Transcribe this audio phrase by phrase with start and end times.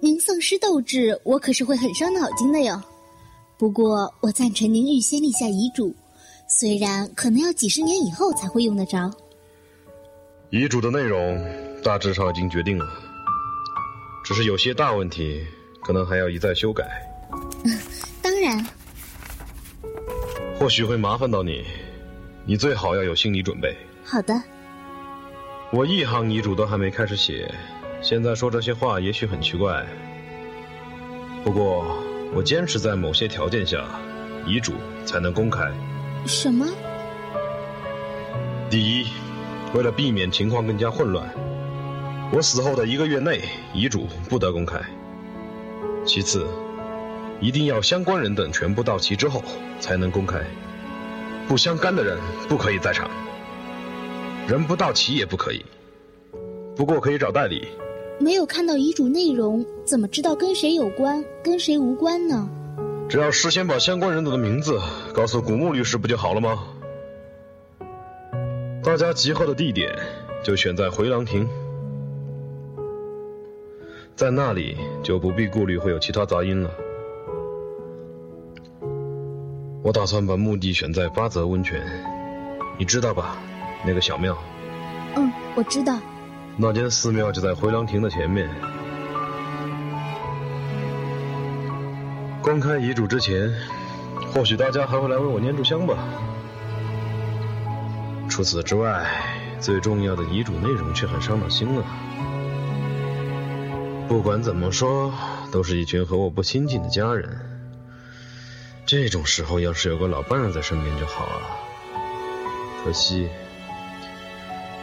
[0.00, 2.80] 您丧失斗志，我可是会很伤脑筋的哟。
[3.58, 5.94] 不过我赞成您预先立下遗嘱，
[6.48, 9.10] 虽然可能要几十年以后才会用得着。
[10.50, 11.44] 遗嘱的内容
[11.82, 12.88] 大致上已经决定了，
[14.24, 15.44] 只是有些大问题
[15.82, 16.84] 可能还要一再修改。
[18.22, 18.64] 当然，
[20.58, 21.64] 或许会麻烦到你，
[22.46, 23.76] 你最好要有心理准备。
[24.04, 24.40] 好的。
[25.72, 27.52] 我一行遗嘱都还没开始写，
[28.00, 29.84] 现在说这些话也许很奇怪。
[31.44, 31.98] 不过，
[32.34, 33.84] 我坚持在某些条件下，
[34.46, 34.74] 遗嘱
[35.04, 35.70] 才能公开。
[36.26, 36.66] 什么？
[38.70, 39.06] 第一，
[39.74, 41.28] 为了避免情况更加混乱，
[42.32, 44.78] 我死后的一个月内，遗嘱不得公开。
[46.04, 46.46] 其次，
[47.40, 49.42] 一定要相关人等全部到齐之后
[49.80, 50.40] 才能公开，
[51.46, 53.10] 不相干的人不可以在场。
[54.46, 55.64] 人不到齐也不可以，
[56.76, 57.68] 不过可以找代理。
[58.20, 62.48] 没有看到遗嘱内容，怎么知道跟谁有关，跟谁无关呢？
[63.08, 64.78] 只要事先把相关人等的名字
[65.14, 66.64] 告诉古墓律师，不就好了吗？
[68.82, 69.90] 大家集合的地点
[70.42, 71.48] 就选在回廊亭，
[74.16, 76.70] 在那里就不必顾虑会有其他杂音了。
[79.82, 81.80] 我打算把墓地选在八泽温泉，
[82.78, 83.36] 你知道吧？
[83.86, 84.36] 那个小庙，
[85.14, 85.98] 嗯，我知道。
[86.60, 88.50] 那间寺庙就在回廊亭的前面。
[92.42, 93.48] 公开遗嘱之前，
[94.34, 95.96] 或许大家还会来为我念炷香吧。
[98.28, 99.06] 除此之外，
[99.60, 101.84] 最重要的遗嘱内容却很伤脑筋啊。
[104.08, 105.14] 不管怎么说，
[105.52, 107.38] 都是一群和我不亲近的家人。
[108.84, 111.38] 这种时候，要是有个老伴在身边就好啊。
[112.82, 113.28] 可惜。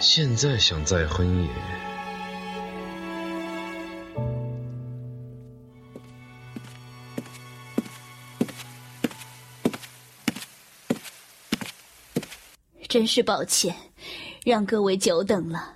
[0.08, 1.50] 现在想再婚也，
[12.88, 13.76] 真是抱歉，
[14.46, 15.74] 让各位久等了。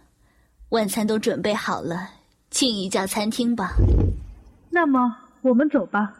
[0.69, 2.11] 晚餐都准备好了，
[2.51, 3.73] 进一家餐厅吧。
[4.69, 6.13] 那么我们走吧。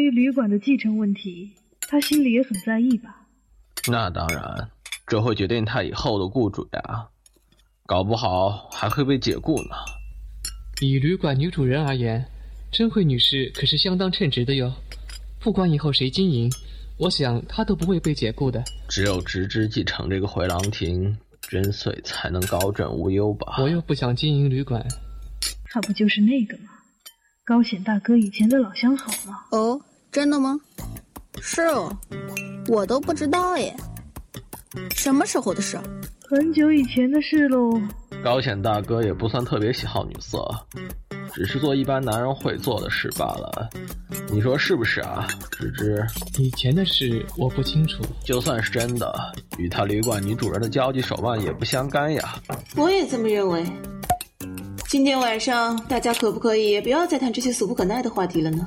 [0.00, 1.50] 关于旅馆的继承问题，
[1.82, 3.26] 他心里也很在意吧？
[3.86, 4.70] 那当然，
[5.06, 7.08] 这会决定他以后的雇主呀，
[7.84, 9.76] 搞不好还会被解雇呢。
[10.80, 12.24] 以旅馆女主人而言，
[12.72, 14.72] 真惠女士可是相当称职的哟。
[15.38, 16.50] 不管以后谁经营，
[16.96, 18.64] 我想她都不会被解雇的。
[18.88, 23.56] 只有直枝继承这个回廊亭，真穗才能高枕无忧吧？
[23.58, 24.82] 我又不想经营旅馆，
[25.64, 26.70] 他不就是那个吗？
[27.44, 29.44] 高显大哥以前的老相好吗？
[29.50, 29.78] 哦，
[30.12, 30.58] 真的吗？
[31.40, 31.96] 是哦，
[32.68, 33.74] 我都不知道耶。
[34.94, 35.78] 什么时候的事？
[36.28, 37.80] 很久以前的事喽。
[38.22, 40.44] 高显大哥也不算特别喜好女色，
[41.32, 43.70] 只是做一般男人会做的事罢了。
[44.32, 46.06] 你说是不是啊，芝芝？
[46.38, 48.02] 以前的事我不清楚。
[48.24, 49.12] 就算是真的，
[49.58, 52.34] 与他旅馆女主人的交际手腕也不相干呀。
[52.76, 53.64] 我也这么认为。
[54.88, 58.66] 今天晚上大家可不可以不要再谈这些俗不可耐的话题了呢？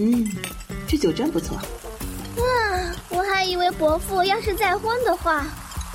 [0.00, 0.26] 嗯，
[0.88, 1.54] 这酒真不错。
[2.38, 2.42] 哇，
[3.10, 5.46] 我还以为伯父要是再婚的话，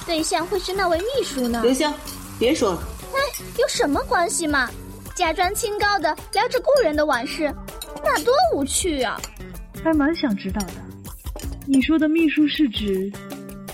[0.06, 1.60] 对象会是那位秘书呢。
[1.64, 1.92] 刘香，
[2.38, 2.84] 别说了。
[3.14, 3.20] 哎，
[3.58, 4.70] 有什么关系嘛？
[5.16, 7.52] 假装清高的聊着故人的往事，
[8.04, 9.20] 那多无趣啊！
[9.84, 10.74] 还蛮想知道的。
[11.66, 13.12] 你说的秘书是指？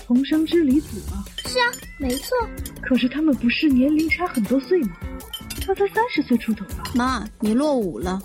[0.06, 1.22] 重生之离子吗？
[1.46, 1.66] 是啊，
[1.98, 2.36] 没错。
[2.80, 4.96] 可是他们不是年龄差很多岁吗？
[5.66, 6.84] 他才三十岁出头吧？
[6.94, 8.18] 妈，你落伍了。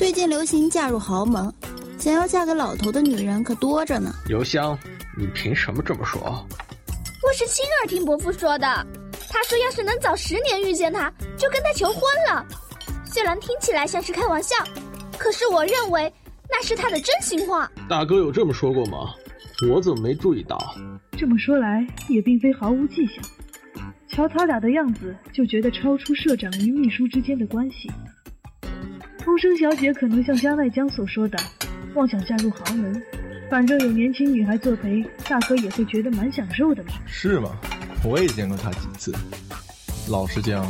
[0.00, 1.52] 最近流行嫁入豪门，
[1.98, 4.10] 想要嫁给老头的女人可多着呢。
[4.26, 4.76] 刘香，
[5.14, 6.22] 你凭什么这么说？
[7.22, 8.66] 我是亲耳听伯父说的。
[9.28, 12.42] 他说，要是能早十年遇见他，就跟他求婚了。
[13.04, 14.56] 虽然听起来像是开玩笑，
[15.18, 16.10] 可是我认为
[16.48, 17.70] 那是他的真心话。
[17.86, 19.12] 大哥有这么说过吗？
[19.70, 20.74] 我怎么没注意到？
[21.12, 23.22] 这么说来，也并非毫无迹象。
[24.08, 27.92] 瞧他俩的样子，就觉得超出社长与秘书之间的关系。
[29.24, 31.38] 风声小姐可能像加奈江所说的，
[31.94, 33.02] 妄想嫁入豪门。
[33.50, 36.90] 反正有年轻女孩作陪，大哥也会觉得蛮享受的嘛。
[37.06, 37.50] 是吗？
[38.02, 39.14] 我也见过她几次。
[40.08, 40.64] 老实讲，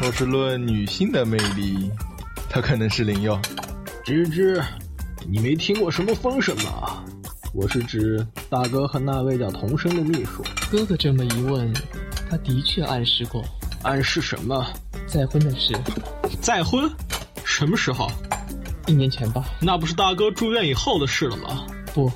[0.00, 1.90] 若是论女性的魅力，
[2.50, 3.40] 她可能是零哟。
[4.04, 4.60] 芝芝，
[5.28, 7.04] 你没听过什么风声吗？
[7.52, 10.42] 我是指大哥和那位叫童生的秘书。
[10.70, 11.72] 哥哥这么一问，
[12.28, 13.44] 他的确暗示过。
[13.82, 14.66] 暗示什么？
[15.06, 15.74] 再婚的事。
[16.40, 16.90] 再婚？
[17.56, 18.10] 什么时候？
[18.88, 19.44] 一年前吧。
[19.60, 21.64] 那不是大哥住院以后的事了吗？
[21.94, 22.10] 不，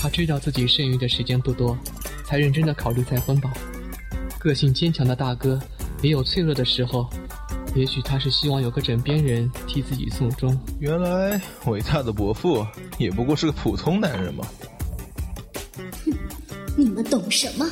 [0.00, 1.76] 他知道自己剩余的时间不多，
[2.24, 3.52] 才认真的考虑再婚吧。
[4.38, 5.60] 个性坚强的大哥
[6.00, 7.06] 也有脆弱的时候，
[7.74, 10.58] 也许他是希望有个枕边人替自己送终。
[10.80, 12.66] 原来伟大的伯父
[12.96, 14.42] 也不过是个普通男人嘛。
[16.02, 16.14] 哼，
[16.78, 17.68] 你们懂什么？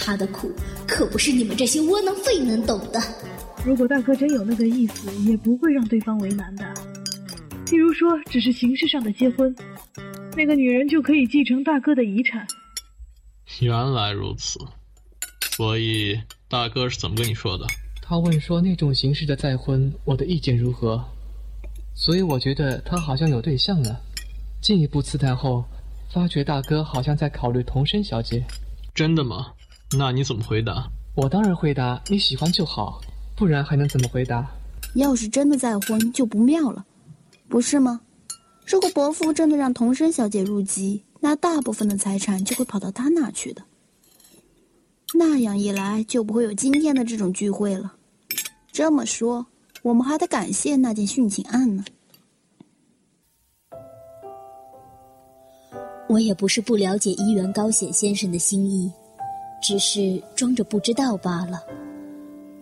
[0.00, 0.50] 他的苦
[0.84, 3.00] 可不是你们这些窝囊废能懂的。
[3.68, 6.64] 如果大哥真有那个意思，也不会让对方为难的。
[7.66, 9.54] 譬如说，只是形式上的结婚，
[10.34, 12.46] 那个女人就可以继承大哥的遗产。
[13.60, 14.58] 原来如此，
[15.50, 16.18] 所以
[16.48, 17.66] 大哥是怎么跟你说的？
[18.00, 21.04] 他问说那种形式的再婚，我的意见如何？
[21.94, 24.00] 所以我觉得他好像有对象了。
[24.62, 25.62] 进一步刺探后，
[26.10, 28.42] 发觉大哥好像在考虑童生小姐。
[28.94, 29.52] 真的吗？
[29.98, 30.90] 那你怎么回答？
[31.14, 32.98] 我当然回答你喜欢就好，
[33.38, 34.44] 不然还能怎么回答？
[34.94, 36.84] 要是真的再婚就不妙了，
[37.48, 38.00] 不是吗？
[38.66, 43.62] 如果伯父真的让童生小姐入籍，那大部分的财产就会跑到他那去的。
[45.14, 47.94] 那样一来，就不会有今天的这种聚会了。
[48.72, 49.46] 这么说，
[49.82, 51.84] 我们还得感谢那件殉情案呢。
[56.08, 58.90] 我也不是不了解一元高显先生的心意，
[59.62, 61.62] 只是装着不知道罢了。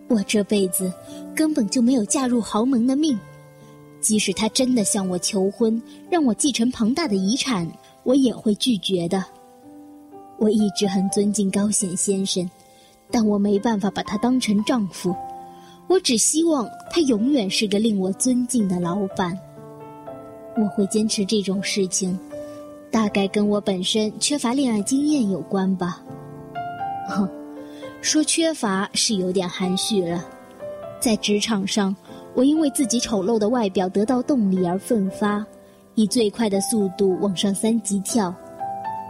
[0.07, 0.91] 我这辈子
[1.35, 3.19] 根本就没有嫁入豪门的命，
[3.99, 7.69] 即使他真的向我求婚，让我继承庞大的遗产，
[8.03, 9.23] 我也会拒绝的。
[10.37, 12.49] 我一直很尊敬高显先生，
[13.11, 15.15] 但我没办法把他当成丈夫。
[15.87, 19.37] 我只希望他永远是个令我尊敬的老板。
[20.55, 22.17] 我会坚持这种事情。
[22.89, 26.01] 大概跟我本身缺乏恋爱经验有关吧。
[27.09, 27.27] 哼，
[28.01, 30.23] 说缺乏是有点含蓄了。
[30.99, 31.95] 在职场上，
[32.33, 35.45] 我因为自己丑陋的外表得到动力而奋发，
[35.95, 38.33] 以最快的速度往上三级跳。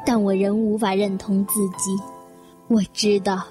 [0.05, 2.01] 但我仍无法认同自己。
[2.67, 3.45] 我知道，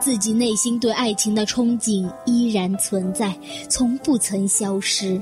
[0.00, 3.34] 自己内心对爱情的憧憬依然存在，
[3.68, 5.20] 从不曾消失。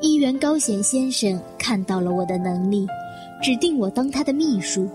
[0.00, 2.86] 一元高显先生看到了我的能力。
[3.42, 4.88] 指定我当他的秘书，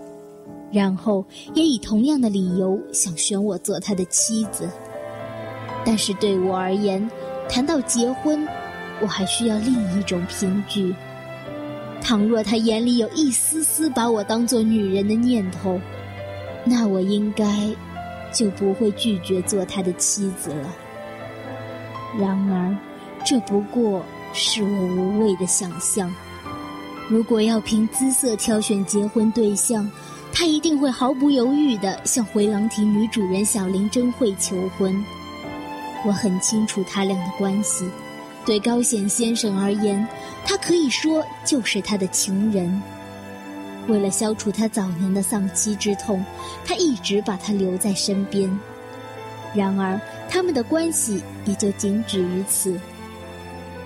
[0.72, 1.24] 然后
[1.54, 4.68] 也以同样的理由想选我做他的妻子。
[5.84, 7.10] 但是对我而言，
[7.48, 8.46] 谈到结婚，
[9.00, 10.94] 我还需要另一种凭据。
[12.00, 15.80] 倘若他眼里有一丝丝把我当做女人的念头，
[16.64, 17.70] 那我应该
[18.32, 20.68] 就不会拒绝做他的妻子了。
[22.18, 22.76] 然而，
[23.24, 24.02] 这不过
[24.32, 26.12] 是我无谓的想象。
[27.08, 29.90] 如果要凭姿色挑选结婚对象，
[30.32, 35.04] 他一定会毫不犹豫地向回廊亭女主人小林真惠求婚。
[36.04, 37.88] 我很清楚他俩的关系，
[38.44, 40.06] 对高显先生而言，
[40.44, 42.82] 他可以说就是他的情人。
[43.88, 46.24] 为了消除他早年的丧妻之痛，
[46.64, 48.50] 他一直把他留在身边。
[49.54, 52.80] 然而，他们的关系也就仅止于此。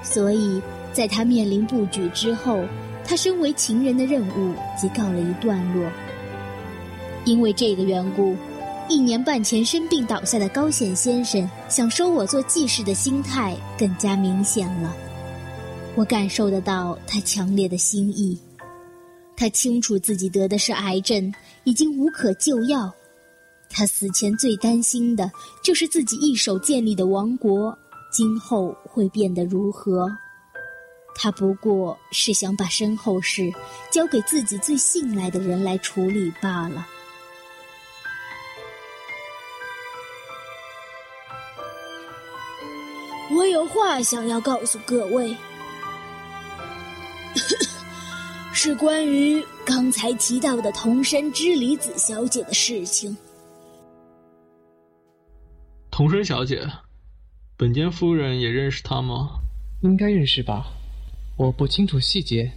[0.03, 0.63] 所以，
[0.93, 2.65] 在他面临不举之后。
[3.09, 5.89] 他身为情人的任务即告了一段落。
[7.27, 8.37] 因为这个缘故，
[8.89, 14.95] 一年半前生病倒下的高显先生想收我做继室的心态更加明显了。
[15.97, 18.39] 我感受得到他强烈的心意。
[19.37, 21.35] 他清楚自己得的是癌症，
[21.65, 22.95] 已经无可救药。
[23.69, 25.29] 他死前最担心的
[25.65, 27.77] 就是自己一手建立的王国
[28.13, 30.09] 今后会变得如何。
[31.17, 33.51] 他不过是想把身后事
[33.91, 36.87] 交给自己最信赖的人来处理罢了。
[43.37, 45.37] 我有话想要告诉各位，
[48.55, 53.15] 是关于刚才提到的童生之离子小姐的事情。
[55.91, 56.67] 童生小姐，
[57.59, 59.39] 本间夫人也认识她吗？
[59.83, 60.73] 应该认识吧。
[61.37, 62.51] 我不清楚细节，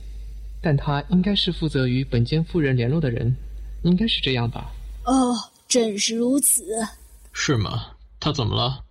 [0.61, 3.35] 但她应该是负责与本间夫人联络的人，
[3.83, 4.71] 应该是这样吧？
[5.03, 5.35] 哦，
[5.67, 6.63] 正是如此。
[7.33, 7.87] 是吗？
[8.17, 8.85] 她怎么了？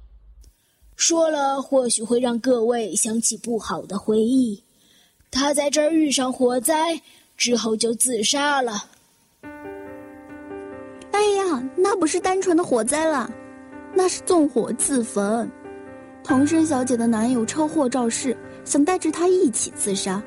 [0.98, 4.60] 说了或许会让各位想起不好的回忆。
[5.30, 7.00] 他在这儿遇上火灾
[7.36, 8.84] 之后就自杀了。
[11.12, 13.30] 哎呀，那不是单纯的火灾了，
[13.94, 15.48] 那是纵火自焚。
[16.24, 18.36] 童生小姐的男友车祸肇事。
[18.64, 20.22] 想带着她一起自杀，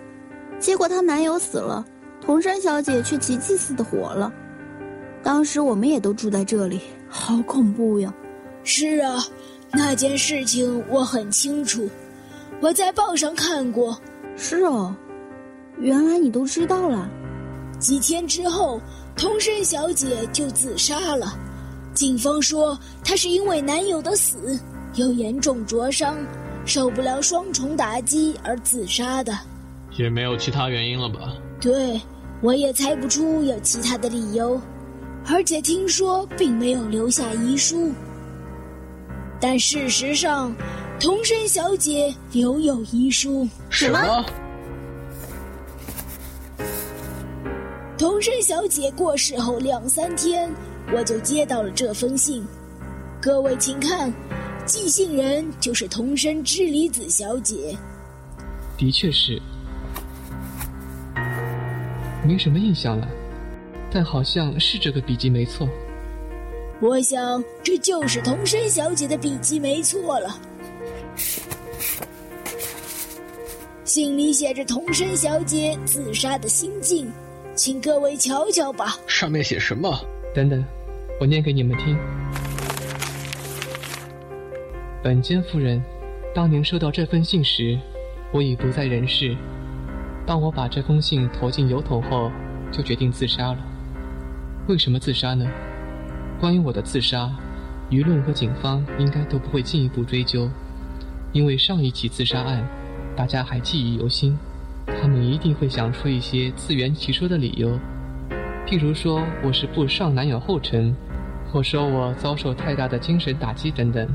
[0.58, 1.86] 结果她男友死了，
[2.20, 4.34] 童山小姐却奇迹似的活了。
[5.22, 8.12] 当时我们也都住在这里，好恐怖呀！
[8.64, 9.24] 是啊，
[9.74, 11.90] 那件事情我很清楚，
[12.62, 13.98] 我在报上看过。
[14.36, 14.96] 是哦，
[15.80, 17.10] 原来你都知道了。
[17.80, 18.80] 几天之后，
[19.16, 21.38] 通身小姐就自杀了。
[21.94, 24.60] 警方说她是因为男友的死
[24.96, 26.18] 有严重灼伤，
[26.66, 29.38] 受不了双重打击而自杀的。
[29.98, 31.34] 也没有其他原因了吧？
[31.60, 32.00] 对，
[32.42, 34.60] 我也猜不出有其他的理由。
[35.28, 37.92] 而且听说并没有留下遗书。
[39.42, 40.56] 但事实上，
[41.00, 43.50] 童生小姐留有遗书。
[43.72, 44.24] 什么？
[47.98, 50.48] 童生小姐过世后两三天，
[50.94, 52.46] 我就接到了这封信。
[53.20, 54.14] 各位请看，
[54.64, 57.76] 寄信人就是童生知里子小姐。
[58.78, 59.42] 的确是，
[62.24, 63.08] 没什么印象了，
[63.92, 65.68] 但好像是这个笔迹没错。
[66.82, 70.36] 我想这就是童生小姐的笔迹没错了。
[73.84, 77.12] 信里写着童生小姐自杀的心境。
[77.54, 79.94] 请各位瞧瞧吧，上面写什么？
[80.34, 80.64] 等等，
[81.20, 81.96] 我念给你们听。
[85.04, 85.84] 本间夫人，
[86.34, 87.78] 当年收到这封信时，
[88.34, 89.36] 我已不在人世。
[90.26, 92.32] 当我把这封信投进邮筒后，
[92.72, 93.60] 就决定自杀了。
[94.68, 95.46] 为什么自杀呢？
[96.42, 97.30] 关于我的自杀，
[97.92, 100.50] 舆论和警方应该都不会进一步追究，
[101.34, 102.68] 因为上一起自杀案，
[103.16, 104.36] 大家还记忆犹新。
[104.88, 107.78] 他们一定会想出一些自圆其说的理由，
[108.66, 110.92] 譬如说我是步上男友后尘，
[111.52, 114.10] 或说我遭受太大的精神打击等等。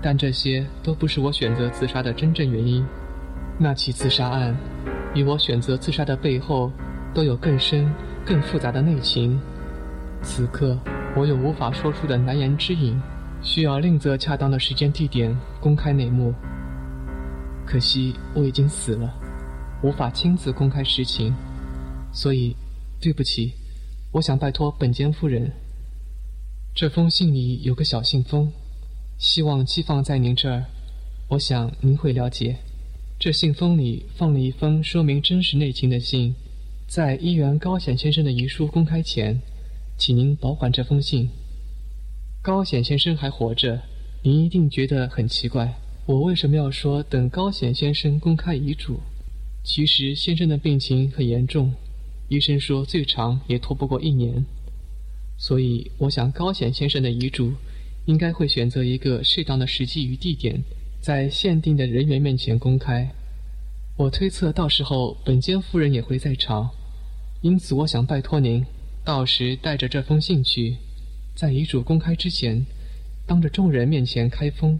[0.00, 2.86] 但这些都不是我选择自杀的真正原因。
[3.58, 4.56] 那起自杀案
[5.16, 6.70] 与我选择自杀的背后
[7.12, 7.92] 都有更深、
[8.24, 9.36] 更复杂的内情。
[10.22, 10.78] 此刻
[11.14, 12.98] 我有无法说出的难言之隐，
[13.42, 16.32] 需要另择恰当的时间地点公开内幕。
[17.66, 19.12] 可惜我已经死了。
[19.82, 21.34] 无法亲自公开实情，
[22.12, 22.56] 所以
[23.00, 23.52] 对不起，
[24.12, 25.50] 我想拜托本间夫人。
[26.74, 28.50] 这封信里有个小信封，
[29.18, 30.64] 希望寄放在您这儿，
[31.28, 32.56] 我想您会了解。
[33.18, 36.34] 这信封里放了一封说明真实内情的信，
[36.86, 39.40] 在议员高显先生的遗书公开前，
[39.96, 41.28] 请您保管这封信。
[42.42, 43.80] 高显先生还活着，
[44.22, 45.74] 您一定觉得很奇怪，
[46.06, 49.00] 我为什么要说等高显先生公开遗嘱？
[49.64, 51.72] 其实先生的病情很严重，
[52.28, 54.44] 医生说最长也拖不过一年，
[55.38, 57.52] 所以我想高显先生的遗嘱
[58.06, 60.60] 应该会选择一个适当的时机与地点，
[61.00, 63.08] 在限定的人员面前公开。
[63.96, 66.70] 我推测到时候本间夫人也会在场，
[67.40, 68.64] 因此我想拜托您，
[69.04, 70.76] 到时带着这封信去，
[71.34, 72.64] 在遗嘱公开之前，
[73.26, 74.78] 当着众人面前开封。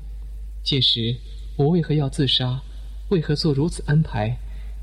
[0.62, 1.16] 届时
[1.56, 2.62] 我为何要自杀，
[3.08, 4.38] 为何做如此安排？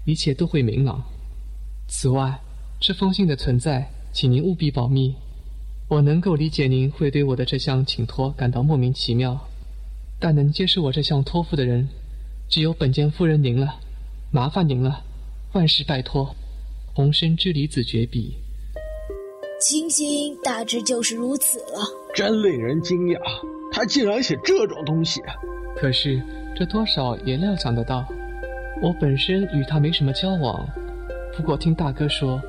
[0.05, 1.03] 一切都会明朗。
[1.87, 2.41] 此外，
[2.81, 5.15] 这封信的存在，请您务必保密。
[5.87, 9.47] 我能够理解您会对我的这项请托感到莫名其妙，
[10.19, 11.87] 但能接受我这项托付的人，
[12.49, 13.79] 只有本间夫人您了。
[14.31, 15.03] 麻烦您了，
[15.53, 16.35] 万事拜托。
[16.93, 18.35] 红生之离子绝笔。
[19.59, 21.85] 情形大致就是如此了。
[22.15, 23.19] 真令人惊讶，
[23.71, 25.21] 他竟然写这种东西。
[25.75, 26.21] 可是
[26.55, 28.05] 这多少也料想得到。
[28.81, 30.65] 我本身与他没什么交往，
[31.35, 32.41] 不过听大哥说，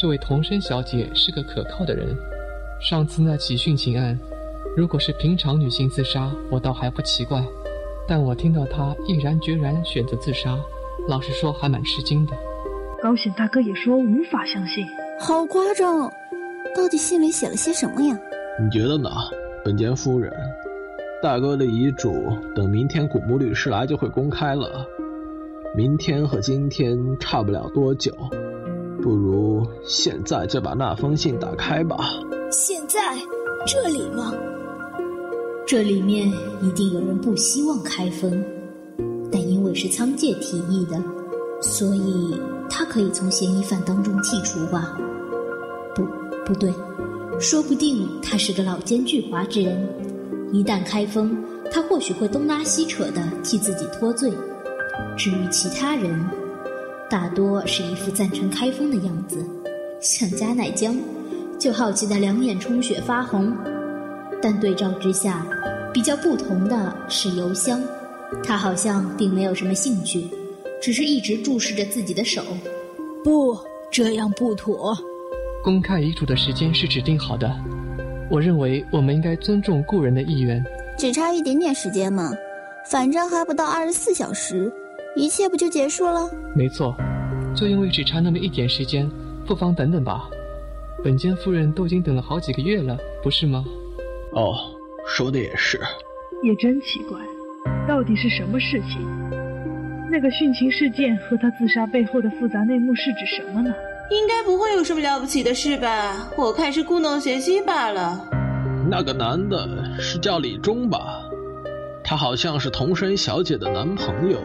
[0.00, 2.16] 这位童生小姐是个可靠的人。
[2.80, 4.18] 上次那起殉情案，
[4.74, 7.42] 如果是平常女性自杀，我倒还不奇怪；
[8.06, 10.58] 但我听到她毅然决然选择自杀，
[11.06, 12.32] 老实说还蛮吃惊的。
[13.02, 14.86] 高显大哥也说无法相信，
[15.20, 16.10] 好夸张！
[16.78, 18.16] 到底信里写了些什么呀？
[18.62, 19.10] 你觉得呢，
[19.64, 20.32] 本间夫人？
[21.20, 22.14] 大哥的遗嘱
[22.54, 24.86] 等明天古墓律师来就会公开了。
[25.74, 28.12] 明天和今天差不了多久，
[29.02, 31.96] 不如现在就把那封信打开吧。
[32.48, 33.00] 现在，
[33.66, 34.32] 这里吗？
[35.66, 36.28] 这里面
[36.62, 38.40] 一定有人不希望开封，
[39.32, 40.96] 但因为是仓介提议的，
[41.60, 44.96] 所以他可以从嫌疑犯当中剔除吧？
[46.48, 46.72] 不，对，
[47.38, 49.86] 说不定他是个老奸巨猾之人，
[50.50, 51.36] 一旦开封，
[51.70, 54.32] 他或许会东拉西扯的替自己脱罪。
[55.14, 56.24] 至于其他人，
[57.10, 59.44] 大多是一副赞成开封的样子，
[60.00, 60.96] 像加奈江，
[61.58, 63.54] 就好奇的两眼充血发红。
[64.40, 65.46] 但对照之下，
[65.92, 67.78] 比较不同的是邮香，
[68.42, 70.26] 他好像并没有什么兴趣，
[70.80, 72.42] 只是一直注视着自己的手。
[73.22, 73.54] 不，
[73.90, 74.96] 这样不妥。
[75.62, 77.54] 公开遗嘱的时间是指定好的，
[78.30, 80.64] 我认为我们应该尊重故人的意愿。
[80.96, 82.30] 只差一点点时间嘛，
[82.90, 84.72] 反正还不到二十四小时，
[85.16, 86.30] 一切不就结束了？
[86.54, 86.96] 没错，
[87.54, 89.08] 就因为只差那么一点时间，
[89.46, 90.28] 不妨等等吧。
[91.04, 93.64] 本间夫人都已经等了好几个月了，不是吗？
[94.32, 94.54] 哦，
[95.06, 95.78] 说的也是。
[96.42, 97.18] 也真奇怪，
[97.86, 99.00] 到底是什么事情？
[100.10, 103.74] 那个殉情事件和他自杀背后的复杂内幕是指什么呢？
[104.10, 106.30] 应该不会有什么了不起的事吧？
[106.36, 108.28] 我看是故弄玄虚罢了。
[108.90, 111.22] 那个男的是叫李忠吧？
[112.02, 114.38] 他好像是童生小姐的男朋友。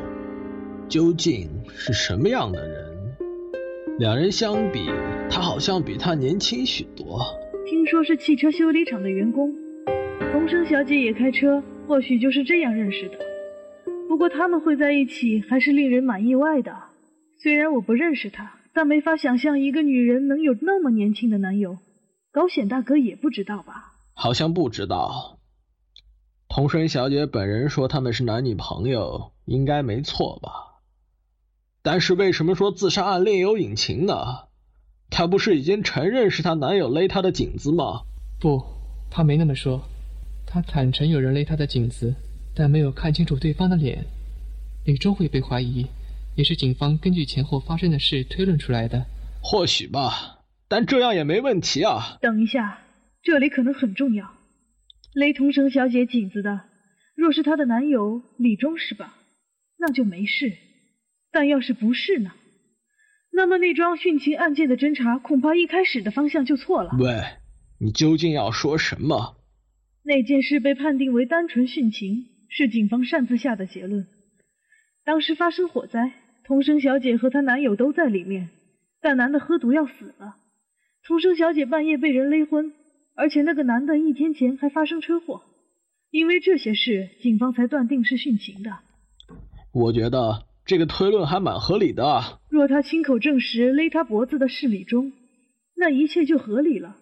[0.89, 2.86] 究竟是什么样的人？
[4.00, 4.89] 两人相比，
[5.29, 7.22] 他好像比他年轻许多。
[7.65, 9.55] 听说是汽车修理厂的员工，
[10.34, 13.17] 童生小姐也开车，或许就是这样认识的。
[14.10, 16.75] 不过他们会在一起，还是令人蛮意外的。
[17.38, 18.51] 虽然我不认识他。
[18.73, 21.77] 但没法想象一个女人能有那么年轻的男友，
[22.31, 23.93] 高显大哥也不知道吧？
[24.15, 25.37] 好像不知道。
[26.47, 30.49] 童生小姐本人说他们是男女朋友，应该没错吧？
[31.81, 34.15] 但是为什么说自杀案另有隐情呢？
[35.09, 38.03] 她不是已经承认是她男友勒她的颈子吗？
[38.39, 38.63] 不，
[39.11, 39.83] 她没那么说。
[40.47, 42.15] 她坦诚有人勒她的颈子，
[42.55, 44.05] 但没有看清楚对方的脸。
[44.85, 45.85] 李忠会被怀疑。
[46.35, 49.05] 也是警方根据前后发生的事推论出来的，
[49.41, 52.17] 或许吧，但这样也没问题啊。
[52.21, 52.79] 等一下，
[53.21, 54.33] 这里可能很重要。
[55.13, 56.61] 雷同生小姐颈子的，
[57.15, 59.15] 若是她的男友李忠是吧？
[59.77, 60.53] 那就没事。
[61.31, 62.31] 但要是不是呢？
[63.31, 66.95] 那么那桩殉情案件的侦查恐怕一开始的方向就错了。
[66.99, 67.23] 喂，
[67.79, 69.37] 你究竟要说什么？
[70.03, 74.07] 那件事被判定为单纯殉情，是警方擅自下的结论。
[75.05, 76.13] 当时发生火灾。
[76.45, 78.50] 童生小姐和她男友都在里面，
[79.01, 80.35] 但男的喝毒要死了。
[81.05, 82.73] 童生小姐半夜被人勒昏，
[83.15, 85.41] 而且那个男的一天前还发生车祸。
[86.12, 88.71] 因为这些事，警方才断定是殉情的。
[89.73, 92.39] 我觉得这个推论还蛮合理的。
[92.49, 95.12] 若他亲口证实勒他脖子的是李忠，
[95.75, 96.97] 那一切就合理了。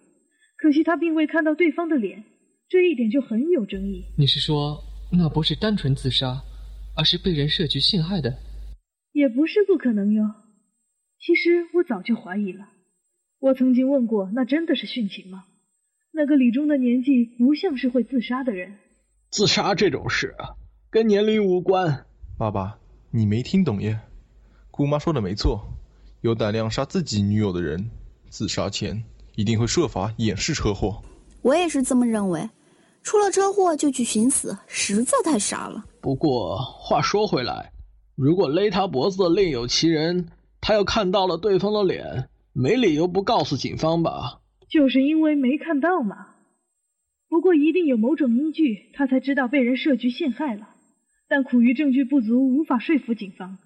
[0.56, 2.24] 可惜他并未看到对方的脸，
[2.68, 4.04] 这一点就很有争议。
[4.16, 6.40] 你是说，那不是单纯自杀，
[6.96, 8.32] 而是被人设局陷害的？
[9.12, 10.34] 也不是不可能哟。
[11.20, 12.68] 其实我早就怀疑了。
[13.38, 15.44] 我曾经问过，那真的是殉情吗？
[16.12, 18.74] 那个李忠的年纪不像是会自杀的人。
[19.30, 20.56] 自杀这种事啊，
[20.90, 22.06] 跟年龄无关。
[22.36, 22.78] 爸爸，
[23.10, 23.98] 你没听懂耶？
[24.70, 25.62] 姑妈说的没错，
[26.20, 27.90] 有胆量杀自己女友的人，
[28.28, 29.02] 自杀前
[29.36, 31.02] 一定会设法掩饰车祸。
[31.42, 32.48] 我也是这么认为。
[33.02, 35.84] 出了车祸就去寻死，实在太傻了。
[36.00, 37.72] 不过话说回来。
[38.16, 40.28] 如果勒他脖子的另有其人，
[40.60, 44.40] 他又看到了对方的脸，没理由不告诉警方吧？
[44.68, 46.28] 就是因为没看到嘛。
[47.28, 50.68] 不过一定有某种依据，他才知道被人设局陷害了，
[51.28, 53.58] 但苦于证据不足，无法说服警方。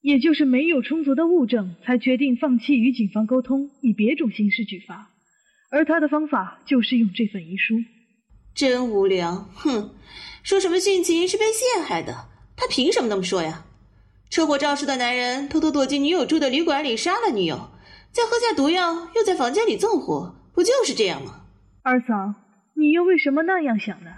[0.00, 5.10] 也就是没有充足的物证，才决定放弃与警方沟通，以别种形式举发。
[5.70, 7.76] 而他的方法就是用这份遗书。
[8.54, 9.90] 真无聊，哼！
[10.42, 12.14] 说什么殉情是被陷害的？
[12.56, 13.64] 他凭什么那么说呀？
[14.30, 17.70] 车祸肇事的男人偷偷躲进女友住的旅馆里杀了女友，
[18.10, 21.42] 再喝下毒药，又在房间里纵火，不就是这样吗？
[21.82, 22.34] 二嫂，
[22.74, 24.10] 你又为什么那样想呢？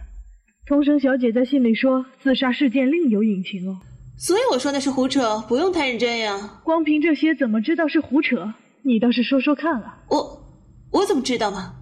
[0.67, 3.81] 童生小姐在信里说自杀事件另有隐情哦。
[4.19, 6.61] 所以我说那是胡扯，不用太认真呀。
[6.65, 8.55] 光凭这些怎么知道是胡扯？
[8.83, 10.03] 你倒是说说看啊。
[10.09, 11.75] 我我怎么知道嘛？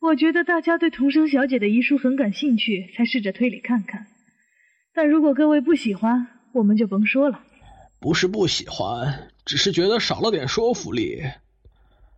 [0.00, 4.06] 我觉得大家对童生小姐的遗书很感兴趣，才试着推理看看。
[4.94, 7.40] 但如果各位不喜欢，我们就甭说了。
[7.98, 11.22] 不是不喜欢，只是觉得少了点说服力。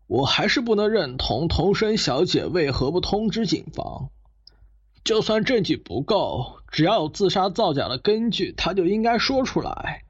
[0.07, 4.11] 我还是不能认同童生小姐为何不通知警方。
[5.05, 10.03] 就算证据不够，只要有自杀造假的根据，她就应该说出来。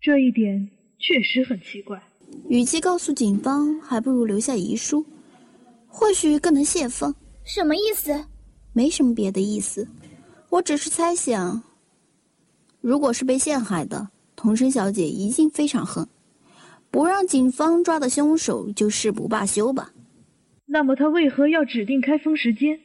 [0.00, 2.02] 这一点确实很奇怪。
[2.48, 5.04] 与其告诉警方，还不如留下遗书，
[5.86, 7.14] 或许更能泄愤。
[7.44, 8.24] 什么意思？
[8.72, 9.86] 没什么别的意思，
[10.48, 11.62] 我只是猜想。
[12.84, 16.06] 如果是被陷害的，童生小姐一定非常恨，
[16.90, 19.90] 不让警方抓到凶手就誓不罢休吧。
[20.66, 22.78] 那么他为何要指定开封时间？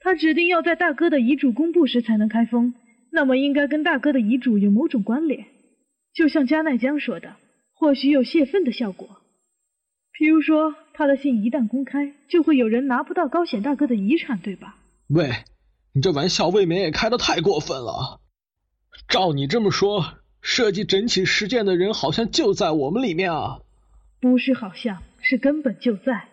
[0.00, 2.72] 他指定要在大哥的遗嘱公布时才能开封，
[3.12, 5.44] 那么应该跟大哥的遗嘱有某种关联。
[6.14, 7.36] 就像加奈江说的，
[7.74, 9.06] 或许有泄愤的效果。
[10.18, 14.76] 譬如说，他的信一旦公开，就会有人拿不到高显大哥的遗产，对吧？
[15.08, 15.30] 喂，
[15.92, 18.22] 你这玩笑未免也开得太过分了。
[19.08, 23.60] 照你这么说，设计整起事件的人好像就在我们里面啊！
[24.20, 26.28] 不是，好像是根本就在，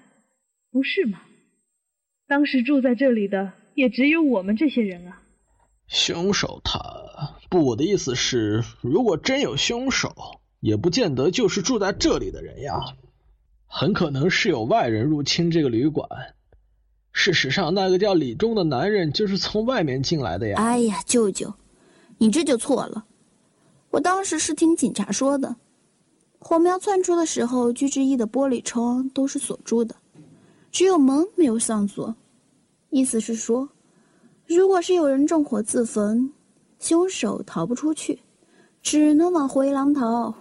[0.72, 1.22] 不是吗？
[2.28, 5.22] 当时住在这里的也只有我们这些人啊。
[5.88, 6.80] 凶手他
[7.50, 12.80] 不，我的意思是，如果真有凶手，也不见得就是住在这里的人呀，
[13.68, 16.08] 很可能是有外人入侵这个旅馆。
[17.12, 20.58] 事实上，那个叫李忠的男人就是从外面进来的呀。
[20.58, 21.54] 哎呀，舅舅，
[22.24, 23.04] 你这就错了。
[23.90, 25.54] 我当时是听警察说的，
[26.40, 29.94] 火苗窜出的时候，居之一的玻璃窗都是锁住的，
[30.72, 32.16] 只有门没有上锁。
[32.92, 33.68] 意思是说，
[34.46, 36.32] 如果是有人纵火自焚，
[36.80, 38.18] 凶手逃不出去，
[38.82, 40.34] 只能往回廊逃。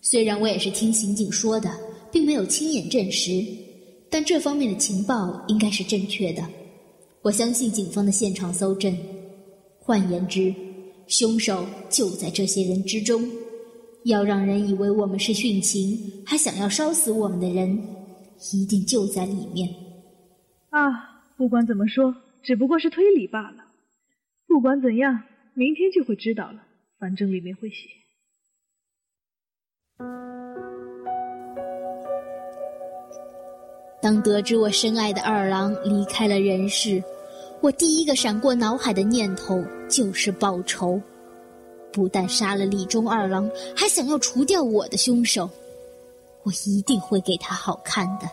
[0.00, 1.70] 虽然我也是听刑警说的，
[2.10, 3.30] 并没有亲眼证实，
[4.10, 6.42] 但这方面的情报应该是正确的。
[7.22, 8.92] 我相信警方的现场搜证。
[9.78, 10.52] 换言之，
[11.12, 13.22] 凶手就在这些人之中，
[14.04, 17.78] 要让人以为我们是殉情，还想要烧死我们的人，
[18.54, 19.68] 一定就在里面。
[20.70, 23.62] 啊，不管怎么说，只不过是推理罢了。
[24.46, 25.22] 不管怎样，
[25.52, 26.64] 明天就会知道了。
[26.98, 27.90] 反正里面会写。
[34.00, 37.04] 当得知我深爱的二郎离开了人世。
[37.62, 41.00] 我第一个闪过脑海的念头就是报仇，
[41.92, 45.48] 不但杀了李忠二郎，还想要除掉我的凶手。
[46.42, 48.28] 我一定会给他好看的。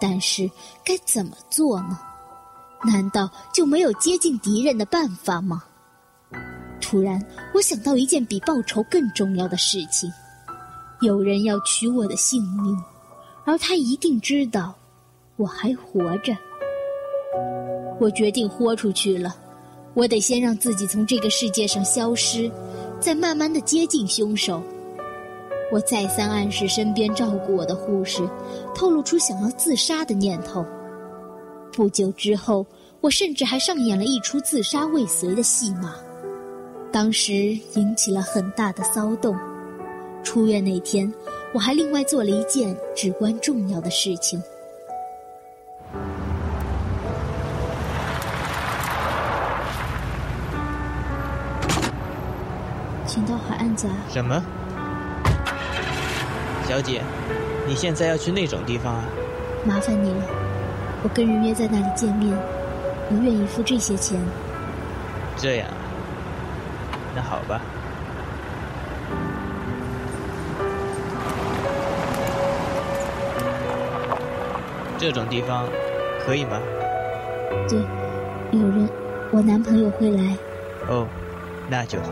[0.00, 0.48] 但是
[0.84, 1.98] 该怎么做呢？
[2.84, 5.64] 难道就没有接近敌人的办法吗？
[6.80, 7.20] 突然，
[7.52, 10.08] 我想到一件比报仇更重要的事情：
[11.00, 12.80] 有人要取我的性命，
[13.44, 14.72] 而他一定知道
[15.34, 16.36] 我还活着。
[18.00, 19.34] 我决定豁出去了，
[19.94, 22.50] 我得先让自己从这个世界上消失，
[23.00, 24.62] 再慢慢的接近凶手。
[25.70, 28.22] 我再三暗示身边照顾我的护士，
[28.74, 30.64] 透露出想要自杀的念头。
[31.72, 32.64] 不久之后，
[33.00, 35.94] 我甚至还上演了一出自杀未遂的戏码，
[36.90, 39.36] 当时引起了很大的骚动。
[40.24, 41.12] 出院那天，
[41.52, 44.42] 我还另外做了一件至关重要的事情。
[53.18, 53.88] 请到海岸家。
[54.08, 54.40] 什么？
[56.68, 57.02] 小姐，
[57.66, 59.02] 你现在要去那种地方啊？
[59.64, 60.22] 麻烦你了，
[61.02, 62.32] 我跟人约在那里见面，
[63.10, 64.20] 我愿意付这些钱。
[65.36, 65.66] 这样，
[67.16, 67.60] 那好吧。
[74.96, 75.66] 这种地方
[76.24, 76.60] 可以吗？
[77.68, 77.80] 对，
[78.52, 78.88] 有人，
[79.32, 80.36] 我男朋友会来。
[80.88, 81.04] 哦，
[81.68, 82.10] 那就好。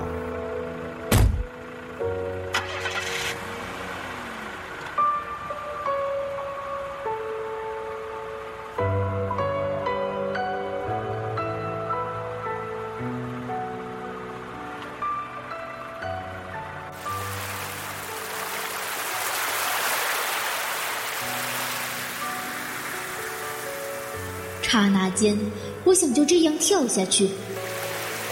[24.69, 25.39] 刹那间，
[25.85, 27.31] 我想就这样跳下去。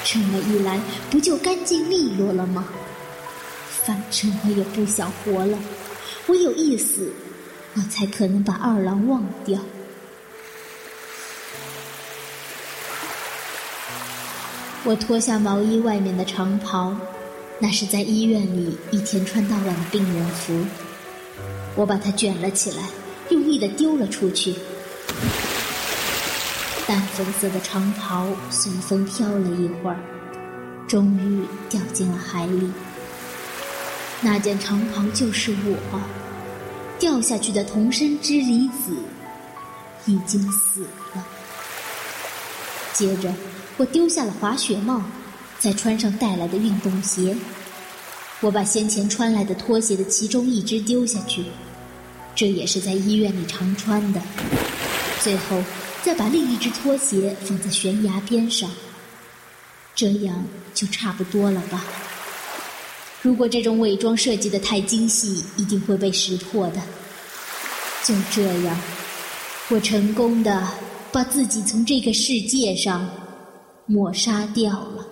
[0.04, 2.66] 这么一来，不就干净利落了吗？
[3.84, 5.56] 反正我也不想活了，
[6.26, 7.12] 我有一死，
[7.74, 9.60] 我才可能把二郎忘掉。
[14.82, 16.94] 我脱下毛衣外面的长袍，
[17.58, 20.66] 那是在医院里一天穿到晚的病人服。
[21.76, 22.82] 我把它卷了起来，
[23.30, 24.54] 用力的丢了出去。
[26.86, 29.98] 淡粉色的长袍随风飘了一会儿，
[30.86, 32.70] 终于掉进了海里。
[34.20, 36.00] 那件长袍就是我，
[36.98, 38.94] 掉下去的童生之离子
[40.04, 40.82] 已经死
[41.14, 41.24] 了。
[42.92, 43.32] 接着，
[43.78, 45.02] 我丢下了滑雪帽，
[45.58, 47.34] 再穿上带来的运动鞋。
[48.40, 51.46] 我把先前穿来的拖鞋的其中一只丢下去，
[52.34, 54.20] 这也是在医院里常穿的。
[55.20, 55.62] 最后。
[56.04, 58.70] 再把另一只拖鞋放在悬崖边上，
[59.94, 61.82] 这样就差不多了吧？
[63.22, 66.82] 如果这种伪装设计的太精细，一定会被识破的。
[68.02, 68.78] 就这样，
[69.70, 70.68] 我成功的
[71.10, 73.08] 把自己从这个世界上
[73.86, 75.06] 抹杀掉了。